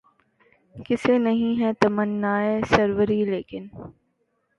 کسے 0.85 1.17
نہیں 1.17 1.53
ہے 1.61 1.71
تمنائے 1.81 2.59
سروری، 2.69 3.19
لیکن 3.31 3.63